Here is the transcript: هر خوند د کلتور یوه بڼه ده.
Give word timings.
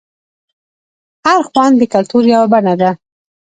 هر 1.25 1.39
خوند 1.49 1.73
د 1.77 1.83
کلتور 1.93 2.23
یوه 2.33 2.47
بڼه 2.53 2.73
ده. 2.81 2.89